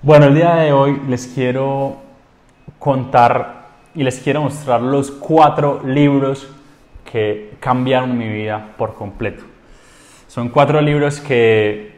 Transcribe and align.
Bueno, 0.00 0.26
el 0.26 0.34
día 0.36 0.54
de 0.54 0.72
hoy 0.72 1.00
les 1.08 1.26
quiero 1.26 1.96
contar 2.78 3.66
y 3.96 4.04
les 4.04 4.20
quiero 4.20 4.42
mostrar 4.42 4.80
los 4.80 5.10
cuatro 5.10 5.82
libros 5.84 6.48
que 7.10 7.56
cambiaron 7.58 8.16
mi 8.16 8.28
vida 8.28 8.74
por 8.78 8.94
completo. 8.94 9.42
Son 10.28 10.50
cuatro 10.50 10.80
libros 10.80 11.18
que 11.18 11.96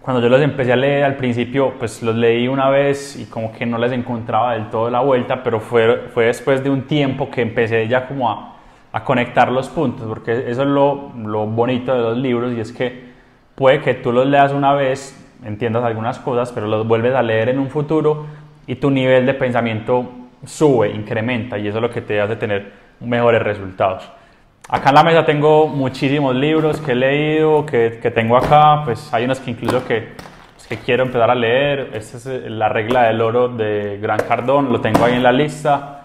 cuando 0.00 0.22
yo 0.22 0.28
los 0.28 0.40
empecé 0.40 0.72
a 0.72 0.76
leer 0.76 1.02
al 1.02 1.16
principio, 1.16 1.74
pues 1.80 2.00
los 2.00 2.14
leí 2.14 2.46
una 2.46 2.70
vez 2.70 3.16
y 3.16 3.24
como 3.24 3.50
que 3.50 3.66
no 3.66 3.76
les 3.76 3.90
encontraba 3.90 4.52
del 4.52 4.70
todo 4.70 4.88
la 4.88 5.00
vuelta, 5.00 5.42
pero 5.42 5.58
fue, 5.58 6.10
fue 6.14 6.26
después 6.26 6.62
de 6.62 6.70
un 6.70 6.82
tiempo 6.82 7.28
que 7.28 7.42
empecé 7.42 7.88
ya 7.88 8.06
como 8.06 8.30
a, 8.30 8.56
conectar 9.04 9.50
los 9.50 9.68
puntos, 9.68 10.06
porque 10.06 10.48
eso 10.48 10.62
es 10.62 10.68
lo, 10.68 11.10
lo 11.16 11.44
bonito 11.46 11.92
de 11.92 12.02
los 12.02 12.18
libros 12.18 12.52
y 12.52 12.60
es 12.60 12.70
que 12.70 13.10
puede 13.56 13.80
que 13.80 13.94
tú 13.94 14.12
los 14.12 14.26
leas 14.26 14.52
una 14.52 14.74
vez 14.74 15.16
entiendas 15.44 15.84
algunas 15.84 16.18
cosas, 16.18 16.52
pero 16.52 16.66
los 16.66 16.86
vuelves 16.86 17.14
a 17.14 17.22
leer 17.22 17.48
en 17.48 17.58
un 17.58 17.70
futuro 17.70 18.26
y 18.66 18.76
tu 18.76 18.90
nivel 18.90 19.26
de 19.26 19.34
pensamiento 19.34 20.08
sube, 20.44 20.90
incrementa 20.90 21.58
y 21.58 21.68
eso 21.68 21.78
es 21.78 21.82
lo 21.82 21.90
que 21.90 22.00
te 22.00 22.20
hace 22.20 22.36
tener 22.36 22.72
mejores 23.00 23.42
resultados. 23.42 24.10
Acá 24.68 24.90
en 24.90 24.94
la 24.94 25.02
mesa 25.02 25.24
tengo 25.24 25.66
muchísimos 25.66 26.34
libros 26.34 26.80
que 26.80 26.92
he 26.92 26.94
leído, 26.94 27.66
que, 27.66 27.98
que 28.00 28.10
tengo 28.10 28.36
acá, 28.36 28.82
pues 28.84 29.12
hay 29.12 29.24
unos 29.24 29.40
que 29.40 29.50
incluso 29.50 29.84
que, 29.84 30.12
pues, 30.54 30.68
que 30.68 30.76
quiero 30.76 31.02
empezar 31.02 31.28
a 31.30 31.34
leer. 31.34 31.90
Esta 31.94 32.18
es 32.18 32.26
eh, 32.26 32.48
La 32.48 32.68
regla 32.68 33.04
del 33.04 33.20
oro 33.20 33.48
de 33.48 33.98
Gran 34.00 34.20
Cardón, 34.20 34.70
lo 34.70 34.80
tengo 34.80 35.04
ahí 35.04 35.14
en 35.14 35.24
la 35.24 35.32
lista. 35.32 35.96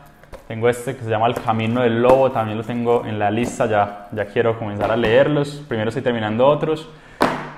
Tengo 0.48 0.70
este 0.70 0.96
que 0.96 1.04
se 1.04 1.10
llama 1.10 1.28
El 1.28 1.36
Camino 1.36 1.82
del 1.82 2.02
Lobo, 2.02 2.32
también 2.32 2.58
lo 2.58 2.64
tengo 2.64 3.04
en 3.06 3.18
la 3.20 3.32
lista, 3.32 3.68
ya, 3.68 4.08
ya 4.12 4.26
quiero 4.26 4.58
comenzar 4.58 4.92
a 4.92 4.96
leerlos. 4.96 5.64
Primero 5.68 5.90
estoy 5.90 6.04
terminando 6.04 6.48
otros. 6.48 6.88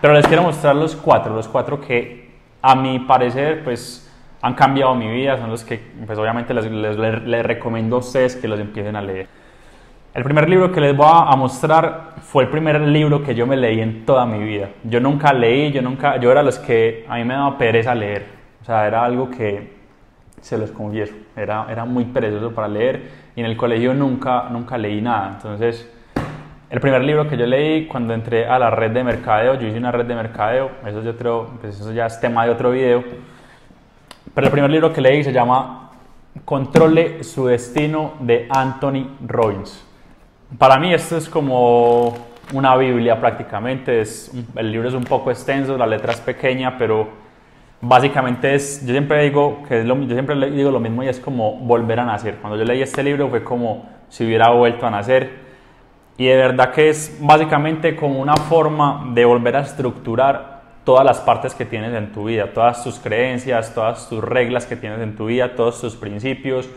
Pero 0.02 0.14
les 0.14 0.28
quiero 0.28 0.44
mostrar 0.44 0.76
los 0.76 0.96
cuatro, 0.96 1.36
los 1.36 1.48
cuatro 1.48 1.82
que 1.82 2.30
a 2.62 2.76
mi 2.76 3.00
parecer 3.00 3.64
pues 3.64 4.04
han 4.42 4.54
cambiado 4.54 4.94
mi 4.96 5.12
vida, 5.12 5.38
son 5.38 5.50
los 5.50 5.64
que 5.64 5.82
pues 6.06 6.18
obviamente 6.20 6.54
les, 6.54 6.66
les, 6.70 7.24
les 7.24 7.46
recomiendo 7.46 7.96
a 7.96 8.00
ustedes 8.00 8.36
que 8.36 8.48
los 8.48 8.60
empiecen 8.60 8.96
a 8.96 9.02
leer. 9.02 9.28
El 10.14 10.24
primer 10.24 10.50
libro 10.50 10.72
que 10.72 10.82
les 10.82 10.96
voy 10.96 11.08
a 11.10 11.36
mostrar 11.36 12.16
fue 12.22 12.44
el 12.44 12.50
primer 12.50 12.82
libro 12.82 13.24
que 13.24 13.36
yo 13.36 13.46
me 13.46 13.56
leí 13.56 13.80
en 13.82 14.06
toda 14.06 14.26
mi 14.26 14.44
vida. 14.44 14.70
Yo 14.84 15.00
nunca 15.00 15.32
leí, 15.32 15.72
yo 15.72 15.82
nunca, 15.82 16.18
yo 16.18 16.32
era 16.32 16.42
los 16.42 16.58
que 16.58 17.06
a 17.08 17.16
mí 17.16 17.24
me 17.24 17.36
daba 17.36 17.58
pereza 17.58 17.94
leer. 17.94 18.26
O 18.62 18.66
sea, 18.66 18.88
era 18.88 19.04
algo 19.04 19.30
que 19.30 19.78
se 20.42 20.58
los 20.58 20.72
confieso, 20.72 21.14
era, 21.36 21.68
era 21.70 21.86
muy 21.86 22.06
perezoso 22.06 22.52
para 22.52 22.68
leer 22.68 23.28
y 23.36 23.42
en 23.42 23.46
el 23.46 23.58
colegio 23.58 23.94
nunca, 23.94 24.48
nunca 24.50 24.78
leí 24.78 25.02
nada. 25.02 25.34
Entonces, 25.36 25.92
el 26.70 26.82
primer 26.82 27.02
libro 27.02 27.30
que 27.30 27.38
yo 27.38 27.46
leí 27.46 27.88
cuando 27.88 28.14
entré 28.14 28.46
a 28.46 28.60
la 28.60 28.70
red 28.70 28.92
de 28.92 29.04
mercadeo, 29.04 29.56
yo 29.56 29.68
hice 29.68 29.78
una 29.78 29.92
red 29.92 30.06
de 30.06 30.16
mercadeo, 30.16 30.72
eso, 30.86 31.00
es 31.00 31.08
otro, 31.08 31.52
pues 31.62 31.80
eso 31.80 31.94
ya 31.94 32.08
es 32.08 32.20
tema 32.20 32.46
de 32.46 32.52
otro 32.52 32.72
video, 32.72 33.04
pero 34.34 34.48
el 34.48 34.52
primer 34.52 34.70
libro 34.70 34.92
que 34.92 35.00
leí 35.00 35.24
se 35.24 35.32
llama 35.32 35.92
Controle 36.44 37.24
su 37.24 37.48
destino 37.48 38.16
de 38.20 38.48
Anthony 38.50 39.16
Robbins. 39.26 39.84
Para 40.58 40.78
mí 40.78 40.94
esto 40.94 41.16
es 41.16 41.30
como 41.30 42.14
una 42.54 42.76
Biblia 42.76 43.18
prácticamente, 43.18 44.02
es, 44.02 44.32
el 44.56 44.72
libro 44.72 44.90
es 44.90 44.94
un 44.94 45.06
poco 45.06 45.32
extenso, 45.32 45.78
la 45.78 45.88
letra 45.88 46.12
es 46.12 46.20
pequeña, 46.20 46.78
pero 46.78 47.08
básicamente 47.80 48.56
es, 48.56 48.86
yo 48.86 48.92
siempre 48.92 49.24
digo 49.24 49.64
que 49.70 49.80
es 49.80 49.86
lo, 49.86 49.98
yo 50.02 50.14
siempre 50.14 50.36
digo 50.52 50.72
lo 50.72 50.82
mismo 50.82 51.02
y 51.02 51.08
es 51.08 51.20
como 51.22 51.56
volver 51.60 52.02
a 52.02 52.06
nacer. 52.06 52.36
Cuando 52.42 52.58
yo 52.58 52.66
leí 52.66 52.82
este 52.82 53.04
libro 53.04 53.30
fue 53.30 53.42
como 53.42 53.90
si 54.10 54.26
hubiera 54.26 54.50
vuelto 54.50 54.86
a 54.86 54.92
nacer 54.92 55.47
y 56.18 56.26
de 56.26 56.36
verdad 56.36 56.74
que 56.74 56.90
es 56.90 57.18
básicamente 57.22 57.96
como 57.96 58.20
una 58.20 58.36
forma 58.36 59.12
de 59.14 59.24
volver 59.24 59.56
a 59.56 59.62
estructurar 59.62 60.58
todas 60.84 61.06
las 61.06 61.20
partes 61.20 61.54
que 61.54 61.66
tienes 61.66 61.94
en 61.94 62.12
tu 62.12 62.26
vida, 62.26 62.54
todas 62.54 62.84
tus 62.84 62.98
creencias, 62.98 63.74
todas 63.74 64.10
tus 64.10 64.24
reglas 64.24 64.66
que 64.66 64.76
tienes 64.76 65.00
en 65.02 65.16
tu 65.16 65.28
vida, 65.28 65.56
todos 65.56 65.80
tus 65.80 65.96
principios. 65.96 66.68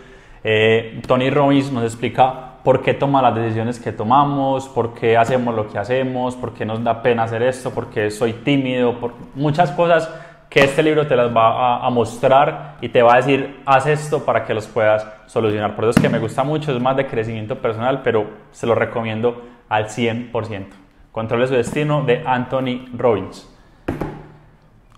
Eh, 0.43 1.01
Tony 1.07 1.31
Robbins 1.31 1.71
nos 1.71 1.85
explica 1.85 2.51
por 2.65 2.83
qué 2.83 2.93
toma 2.93 3.23
las 3.23 3.35
decisiones 3.35 3.79
que 3.79 3.93
tomamos, 3.93 4.69
por 4.69 4.95
qué 4.95 5.17
hacemos 5.17 5.55
lo 5.55 5.69
que 5.69 5.79
hacemos, 5.79 6.35
por 6.35 6.53
qué 6.53 6.65
nos 6.65 6.83
da 6.83 7.03
pena 7.03 7.23
hacer 7.23 7.43
esto, 7.43 7.71
por 7.71 7.89
qué 7.89 8.11
soy 8.11 8.33
tímido, 8.33 8.99
por 8.99 9.13
muchas 9.35 9.71
cosas 9.71 10.11
que 10.51 10.65
este 10.65 10.83
libro 10.83 11.07
te 11.07 11.15
las 11.15 11.35
va 11.35 11.77
a, 11.77 11.87
a, 11.87 11.91
mostrar 11.91 12.75
y 12.81 12.89
te 12.89 13.03
va 13.03 13.15
a 13.15 13.17
decir, 13.19 13.61
haz 13.65 13.87
esto 13.87 14.25
para 14.25 14.45
que 14.45 14.53
los 14.53 14.67
puedas 14.67 15.07
solucionar. 15.27 15.77
Por 15.77 15.85
eso 15.85 15.93
es 15.93 16.03
que 16.03 16.09
me 16.09 16.19
gusta 16.19 16.43
mucho, 16.43 16.75
es 16.75 16.83
más 16.83 16.97
de 16.97 17.07
crecimiento 17.07 17.57
personal, 17.57 18.03
pero 18.03 18.29
se 18.51 18.67
lo 18.67 18.75
recomiendo 18.75 19.45
al 19.69 19.87
100%. 19.87 20.67
Controle 21.13 21.47
su 21.47 21.55
destino 21.55 22.03
de 22.03 22.25
Anthony 22.27 22.89
Robbins. 22.97 23.49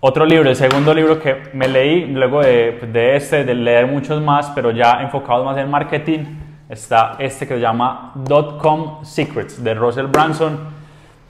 Otro 0.01 0.25
libro, 0.25 0.49
el 0.49 0.55
segundo 0.55 0.91
libro 0.91 1.19
que 1.19 1.43
me 1.53 1.67
leí 1.67 2.07
luego 2.07 2.41
de, 2.41 2.79
de 2.91 3.15
este, 3.15 3.45
de 3.45 3.53
leer 3.53 3.85
muchos 3.85 4.21
más, 4.21 4.49
pero 4.55 4.71
ya 4.71 5.03
enfocados 5.03 5.45
más 5.45 5.57
en 5.57 5.69
marketing, 5.69 6.19
está 6.67 7.15
este 7.19 7.47
que 7.47 7.53
se 7.53 7.59
llama 7.61 8.11
Dot-Com 8.15 9.05
Secrets 9.05 9.63
de 9.63 9.75
Russell 9.75 10.07
Branson 10.07 10.82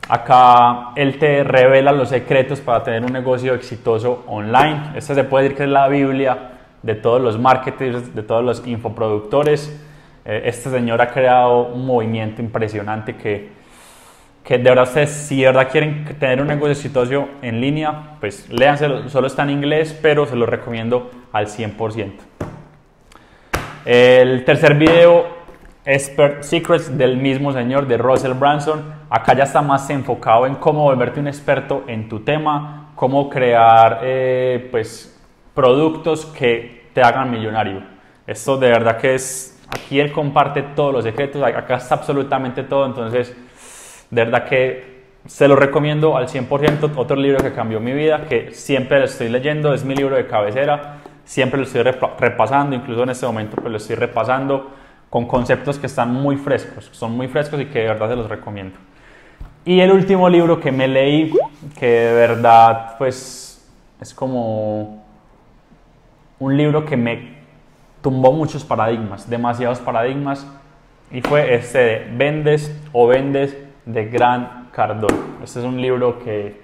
Acá 0.09 0.91
él 0.95 1.17
te 1.17 1.43
revela 1.43 1.91
los 1.91 2.09
secretos 2.09 2.59
para 2.59 2.83
tener 2.83 3.05
un 3.05 3.13
negocio 3.13 3.53
exitoso 3.53 4.23
online. 4.27 4.91
Esta 4.95 5.15
se 5.15 5.23
puede 5.23 5.45
decir 5.45 5.57
que 5.57 5.63
es 5.63 5.69
la 5.69 5.87
Biblia 5.87 6.51
de 6.81 6.95
todos 6.95 7.21
los 7.21 7.39
marketers, 7.39 8.13
de 8.13 8.21
todos 8.21 8.43
los 8.43 8.67
infoproductores. 8.67 9.81
Eh, 10.25 10.43
este 10.45 10.69
señor 10.69 11.01
ha 11.01 11.07
creado 11.07 11.67
un 11.67 11.85
movimiento 11.85 12.41
impresionante 12.41 13.15
que, 13.15 13.49
que 14.43 14.57
de 14.57 14.63
verdad 14.63 14.83
ustedes, 14.83 15.09
si 15.09 15.39
de 15.39 15.45
verdad 15.47 15.69
quieren 15.71 16.03
tener 16.19 16.41
un 16.41 16.47
negocio 16.47 16.71
exitoso 16.73 17.29
en 17.41 17.61
línea, 17.61 18.17
pues 18.19 18.49
léanselo, 18.49 19.07
solo 19.07 19.27
está 19.27 19.43
en 19.43 19.51
inglés, 19.51 19.97
pero 20.01 20.25
se 20.25 20.35
lo 20.35 20.45
recomiendo 20.45 21.11
al 21.31 21.47
100%. 21.47 22.11
El 23.85 24.43
tercer 24.43 24.75
video 24.75 25.42
Expert 25.85 26.43
Secrets 26.43 26.97
del 26.97 27.17
mismo 27.17 27.51
señor, 27.51 27.87
de 27.87 27.97
Russell 27.97 28.33
Branson. 28.33 28.81
Acá 29.09 29.33
ya 29.35 29.43
está 29.43 29.61
más 29.61 29.89
enfocado 29.89 30.47
en 30.47 30.55
cómo 30.55 30.83
volverte 30.83 31.19
un 31.19 31.27
experto 31.27 31.83
en 31.87 32.07
tu 32.07 32.21
tema, 32.21 32.93
cómo 32.95 33.29
crear 33.29 33.99
eh, 34.01 34.69
pues, 34.71 35.19
productos 35.53 36.25
que 36.25 36.89
te 36.93 37.01
hagan 37.01 37.29
millonario. 37.29 37.83
Esto 38.25 38.57
de 38.57 38.69
verdad 38.69 38.97
que 38.97 39.15
es, 39.15 39.61
aquí 39.69 39.99
él 39.99 40.13
comparte 40.13 40.61
todos 40.61 40.93
los 40.93 41.03
secretos, 41.03 41.43
acá 41.43 41.75
está 41.75 41.95
absolutamente 41.95 42.63
todo, 42.63 42.85
entonces 42.85 43.35
de 44.09 44.23
verdad 44.23 44.45
que 44.45 44.93
se 45.25 45.49
lo 45.49 45.57
recomiendo 45.57 46.15
al 46.15 46.27
100%. 46.27 46.93
Otro 46.95 47.17
libro 47.17 47.43
que 47.43 47.51
cambió 47.51 47.81
mi 47.81 47.91
vida, 47.91 48.25
que 48.29 48.53
siempre 48.53 48.99
lo 48.99 49.05
estoy 49.05 49.27
leyendo, 49.27 49.73
es 49.73 49.83
mi 49.83 49.95
libro 49.95 50.15
de 50.15 50.27
cabecera, 50.27 50.99
siempre 51.25 51.59
lo 51.59 51.65
estoy 51.65 51.81
repasando, 51.81 52.73
incluso 52.73 53.03
en 53.03 53.09
este 53.09 53.25
momento 53.25 53.57
pues 53.57 53.69
lo 53.69 53.77
estoy 53.77 53.97
repasando 53.97 54.82
con 55.13 55.27
conceptos 55.27 55.77
que 55.77 55.85
están 55.85 56.11
muy 56.11 56.37
frescos, 56.37 56.89
son 56.91 57.15
muy 57.15 57.27
frescos 57.27 57.61
y 57.61 57.65
que 57.67 57.81
de 57.81 57.85
verdad 57.85 58.09
se 58.09 58.15
los 58.15 58.27
recomiendo. 58.27 58.79
Y 59.63 59.79
el 59.79 59.91
último 59.91 60.27
libro 60.27 60.59
que 60.59 60.71
me 60.71 60.87
leí, 60.87 61.31
que 61.77 61.85
de 61.85 62.13
verdad 62.15 62.95
pues 62.97 63.63
es 64.01 64.11
como 64.11 65.05
un 66.39 66.57
libro 66.57 66.83
que 66.83 66.97
me 66.97 67.35
tumbó 68.01 68.31
muchos 68.31 68.65
paradigmas, 68.65 69.29
demasiados 69.29 69.77
paradigmas, 69.77 70.47
y 71.11 71.21
fue 71.21 71.53
este 71.53 71.77
de 71.77 72.07
Vendes 72.17 72.75
o 72.91 73.05
Vendes 73.05 73.55
de 73.85 74.05
Gran 74.05 74.69
Cardón. 74.71 75.15
Este 75.43 75.59
es 75.59 75.65
un 75.65 75.79
libro 75.79 76.17
que 76.17 76.59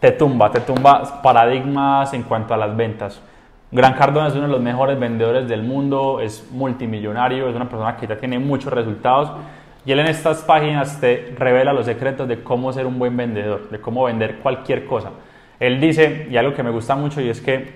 te 0.00 0.12
tumba, 0.12 0.50
te 0.50 0.60
tumba 0.60 1.20
paradigmas 1.20 2.14
en 2.14 2.22
cuanto 2.22 2.54
a 2.54 2.56
las 2.56 2.74
ventas. 2.74 3.20
Gran 3.72 3.94
Cardone 3.94 4.28
es 4.28 4.34
uno 4.34 4.44
de 4.44 4.52
los 4.52 4.60
mejores 4.60 4.98
vendedores 4.98 5.48
del 5.48 5.62
mundo, 5.62 6.20
es 6.20 6.48
multimillonario, 6.52 7.48
es 7.48 7.56
una 7.56 7.68
persona 7.68 7.96
que 7.96 8.06
ya 8.06 8.16
tiene 8.16 8.38
muchos 8.38 8.72
resultados 8.72 9.32
y 9.86 9.92
él 9.92 10.00
en 10.00 10.08
estas 10.08 10.42
páginas 10.42 11.00
te 11.00 11.32
revela 11.38 11.72
los 11.72 11.86
secretos 11.86 12.26
de 12.26 12.42
cómo 12.42 12.72
ser 12.72 12.86
un 12.86 12.98
buen 12.98 13.16
vendedor, 13.16 13.70
de 13.70 13.80
cómo 13.80 14.04
vender 14.04 14.38
cualquier 14.40 14.84
cosa. 14.84 15.10
Él 15.60 15.80
dice, 15.80 16.26
y 16.28 16.36
algo 16.36 16.54
que 16.54 16.64
me 16.64 16.70
gusta 16.70 16.96
mucho, 16.96 17.20
y 17.20 17.28
es 17.28 17.40
que 17.40 17.74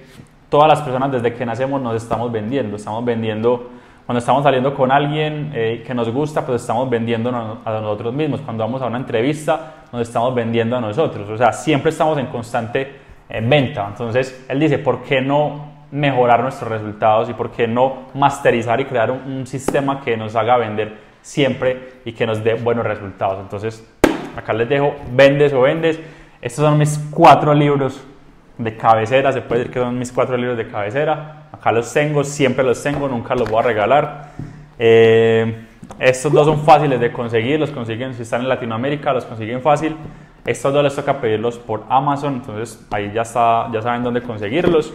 todas 0.49 0.69
las 0.69 0.81
personas 0.83 1.13
desde 1.13 1.33
que 1.35 1.47
nacemos 1.47 1.81
nos 1.81 1.95
estamos 1.95 2.33
vendiendo, 2.33 2.77
estamos 2.77 3.05
vendiendo, 3.05 3.71
cuando 4.07 4.19
estamos 4.19 4.43
saliendo 4.43 4.75
con 4.75 4.91
alguien 4.91 5.53
eh, 5.55 5.85
que 5.87 5.95
nos 5.95 6.11
gusta, 6.11 6.45
pues 6.45 6.63
estamos 6.63 6.91
vendiendo 6.91 7.31
a 7.31 7.81
nosotros 7.81 8.13
mismos, 8.13 8.41
cuando 8.41 8.65
vamos 8.65 8.83
a 8.83 8.87
una 8.87 8.99
entrevista 8.99 9.75
nos 9.93 10.03
estamos 10.03 10.35
vendiendo 10.35 10.77
a 10.77 10.81
nosotros, 10.81 11.29
o 11.29 11.39
sea, 11.39 11.53
siempre 11.53 11.91
estamos 11.91 12.19
en 12.19 12.27
constante 12.27 12.93
eh, 13.29 13.41
venta. 13.41 13.87
Entonces, 13.89 14.45
él 14.49 14.59
dice, 14.59 14.79
¿por 14.79 15.05
qué 15.05 15.21
no 15.21 15.70
mejorar 15.91 16.43
nuestros 16.43 16.71
resultados 16.71 17.29
y 17.29 17.35
por 17.35 17.51
qué 17.51 17.67
no 17.67 18.09
masterizar 18.15 18.81
y 18.81 18.85
crear 18.85 19.11
un, 19.11 19.21
un, 19.21 19.47
sistema 19.47 20.01
que 20.01 20.17
nos 20.17 20.37
haga 20.37 20.57
vender 20.57 20.99
siempre 21.23 21.95
y 22.05 22.13
que 22.13 22.27
nos 22.27 22.43
dé 22.45 22.55
buenos 22.55 22.85
resultados. 22.85 23.39
Entonces, 23.41 23.85
acá 24.37 24.53
les 24.53 24.69
dejo, 24.69 24.95
vendes 25.13 25.53
o 25.53 25.63
vendes. 25.63 25.99
Estos 26.41 26.65
son 26.65 26.79
mis 26.79 26.99
cuatro 27.11 27.53
libros 27.55 28.01
de 28.57 28.77
cabecera, 28.77 29.33
se 29.33 29.41
puede 29.41 29.61
decir 29.61 29.75
que 29.75 29.81
son 29.81 29.99
mis 29.99 30.13
cuatro 30.13 30.37
libros 30.37 30.57
de 30.57 30.69
cabecera. 30.69 31.49
Acá 31.53 31.73
los 31.73 31.93
tengo, 31.93 32.25
siempre 32.25 32.65
los 32.65 32.83
tengo, 32.83 33.09
nunca 33.09 33.35
los 33.35 33.51
voy 33.51 33.61
a 33.61 33.63
regalar. 33.63 34.31
Eh, 34.79 35.67
estos 35.99 36.33
dos 36.33 36.47
son 36.47 36.61
fáciles 36.65 37.01
de 37.01 37.13
conseguir, 37.13 37.59
los 37.61 37.71
consiguen 37.71 38.15
si 38.15 38.23
están 38.23 38.43
en 38.43 38.49
Latinoamérica, 38.49 39.13
los 39.13 39.25
consiguen 39.25 39.61
fácil. 39.61 39.97
Estos 40.47 40.73
dos 40.73 40.83
les 40.83 40.95
toca 40.95 41.21
pedirlos 41.21 41.59
por 41.59 41.85
Amazon, 41.89 42.35
entonces 42.35 42.87
ahí 42.91 43.11
ya, 43.13 43.23
está, 43.23 43.69
ya 43.73 43.83
saben 43.83 44.03
dónde 44.03 44.23
conseguirlos. 44.23 44.93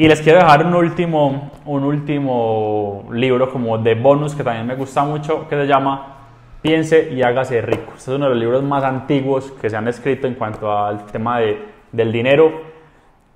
Y 0.00 0.06
les 0.06 0.22
quiero 0.22 0.38
dejar 0.38 0.64
un 0.64 0.76
último, 0.76 1.50
un 1.64 1.82
último 1.82 3.08
libro 3.10 3.50
como 3.50 3.78
de 3.78 3.96
bonus 3.96 4.32
que 4.32 4.44
también 4.44 4.64
me 4.64 4.76
gusta 4.76 5.02
mucho, 5.02 5.48
que 5.48 5.56
se 5.56 5.66
llama 5.66 6.18
Piense 6.62 7.10
y 7.12 7.20
hágase 7.20 7.60
rico. 7.62 7.94
Este 7.96 8.12
es 8.12 8.16
uno 8.16 8.26
de 8.26 8.30
los 8.30 8.38
libros 8.38 8.62
más 8.62 8.84
antiguos 8.84 9.50
que 9.60 9.68
se 9.68 9.76
han 9.76 9.88
escrito 9.88 10.28
en 10.28 10.34
cuanto 10.34 10.70
al 10.70 11.04
tema 11.06 11.40
de, 11.40 11.60
del 11.90 12.12
dinero. 12.12 12.60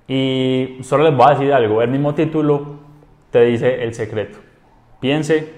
Y 0.07 0.77
solo 0.83 1.03
les 1.03 1.17
voy 1.17 1.27
a 1.27 1.29
decir 1.31 1.51
algo, 1.51 1.81
el 1.81 1.89
mismo 1.89 2.15
título 2.15 2.79
te 3.29 3.41
dice 3.41 3.83
el 3.83 3.93
secreto. 3.93 4.39
Piense 5.01 5.53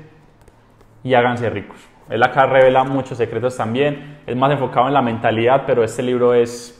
y 1.03 1.13
háganse 1.13 1.51
ricos. 1.51 1.77
Él 2.09 2.23
acá 2.23 2.47
revela 2.47 2.83
muchos 2.83 3.19
secretos 3.19 3.55
también, 3.55 4.21
es 4.25 4.35
más 4.35 4.51
enfocado 4.51 4.87
en 4.87 4.95
la 4.95 5.03
mentalidad, 5.03 5.65
pero 5.67 5.83
este 5.83 6.01
libro 6.01 6.33
es 6.33 6.74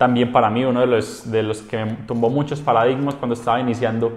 también 0.00 0.32
para 0.32 0.48
mí 0.48 0.64
uno 0.64 0.80
de 0.80 0.86
los, 0.86 1.30
de 1.30 1.42
los 1.42 1.60
que 1.60 1.84
me 1.84 1.92
tumbó 2.06 2.30
muchos 2.30 2.58
paradigmas 2.62 3.16
cuando 3.16 3.34
estaba 3.34 3.60
iniciando 3.60 4.10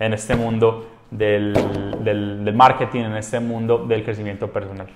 en 0.00 0.12
este 0.12 0.34
mundo 0.34 0.88
del, 1.12 1.54
del, 2.02 2.52
marketing, 2.54 3.02
en 3.02 3.14
este 3.14 3.38
mundo 3.38 3.84
del 3.86 4.02
crecimiento 4.02 4.48
personal. 4.48 4.88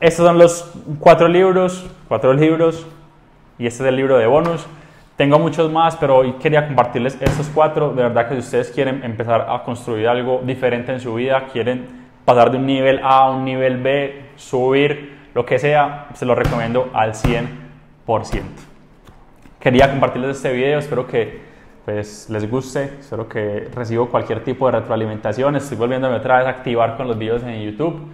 Estos 0.00 0.26
son 0.26 0.38
los 0.38 0.72
cuatro 0.98 1.28
libros, 1.28 1.88
cuatro 2.08 2.32
libros, 2.32 2.84
y 3.60 3.66
este 3.68 3.84
es 3.84 3.88
el 3.90 3.94
libro 3.94 4.18
de 4.18 4.26
bonus. 4.26 4.66
Tengo 5.14 5.38
muchos 5.38 5.70
más, 5.70 5.94
pero 5.94 6.16
hoy 6.16 6.32
quería 6.32 6.66
compartirles 6.66 7.16
estos 7.20 7.48
cuatro. 7.54 7.90
De 7.90 8.02
verdad 8.02 8.28
que 8.28 8.34
si 8.34 8.40
ustedes 8.40 8.72
quieren 8.72 9.04
empezar 9.04 9.46
a 9.48 9.62
construir 9.62 10.08
algo 10.08 10.40
diferente 10.44 10.90
en 10.90 10.98
su 10.98 11.14
vida, 11.14 11.46
quieren 11.52 11.86
pasar 12.24 12.50
de 12.50 12.58
un 12.58 12.66
nivel 12.66 12.98
A 13.04 13.18
a 13.18 13.30
un 13.30 13.44
nivel 13.44 13.76
B, 13.76 14.30
subir, 14.34 15.16
lo 15.32 15.46
que 15.46 15.60
sea, 15.60 16.08
se 16.14 16.26
lo 16.26 16.34
recomiendo 16.34 16.90
al 16.92 17.12
100% 17.12 18.69
quería 19.60 19.90
compartirles 19.90 20.38
este 20.38 20.52
video, 20.52 20.78
espero 20.78 21.06
que 21.06 21.40
pues, 21.84 22.28
les 22.30 22.50
guste, 22.50 22.94
espero 22.98 23.28
que 23.28 23.68
recibo 23.74 24.08
cualquier 24.08 24.42
tipo 24.42 24.66
de 24.66 24.78
retroalimentación, 24.78 25.56
estoy 25.56 25.76
volviéndome 25.76 26.16
otra 26.16 26.38
vez 26.38 26.46
a 26.46 26.50
activar 26.50 26.96
con 26.96 27.06
los 27.06 27.18
videos 27.18 27.42
en 27.42 27.62
YouTube. 27.62 28.10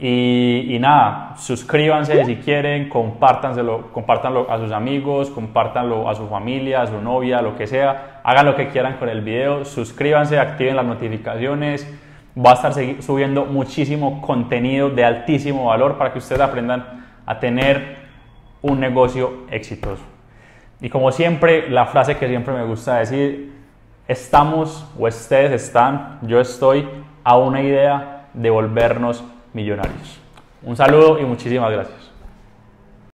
Y, 0.00 0.78
nada, 0.80 1.34
suscríbanse 1.36 2.24
si 2.24 2.36
quieren, 2.36 2.88
compártanselo, 2.88 3.90
compártanlo 3.92 4.48
a 4.48 4.56
sus 4.58 4.70
amigos, 4.70 5.28
compártanlo 5.28 6.08
a 6.08 6.14
su 6.14 6.28
familia, 6.28 6.82
a 6.82 6.86
su 6.86 7.00
novia, 7.00 7.42
lo 7.42 7.56
que 7.56 7.66
sea. 7.66 8.20
Hagan 8.22 8.46
lo 8.46 8.54
que 8.54 8.68
quieran 8.68 8.96
con 8.98 9.08
el 9.08 9.22
video, 9.22 9.64
suscríbanse, 9.64 10.38
activen 10.38 10.76
las 10.76 10.86
notificaciones. 10.86 11.92
Va 12.38 12.52
a 12.52 12.54
estar 12.54 12.72
subiendo 13.02 13.44
muchísimo 13.44 14.22
contenido 14.22 14.88
de 14.88 15.04
altísimo 15.04 15.64
valor 15.64 15.98
para 15.98 16.12
que 16.12 16.20
ustedes 16.20 16.42
aprendan 16.42 17.04
a 17.26 17.40
tener 17.40 17.96
un 18.62 18.78
negocio 18.78 19.46
exitoso. 19.50 20.04
Y 20.80 20.88
como 20.90 21.10
siempre, 21.10 21.68
la 21.68 21.86
frase 21.86 22.16
que 22.16 22.28
siempre 22.28 22.54
me 22.54 22.64
gusta 22.64 22.98
decir, 22.98 23.52
estamos 24.06 24.86
o 24.98 25.06
ustedes 25.06 25.52
están, 25.52 26.18
yo 26.22 26.40
estoy 26.40 26.88
a 27.24 27.36
una 27.36 27.60
idea 27.62 28.28
de 28.32 28.50
volvernos 28.50 29.24
millonarios. 29.52 30.20
Un 30.62 30.76
saludo 30.76 31.18
y 31.18 31.24
muchísimas 31.24 31.70
gracias. 31.70 32.07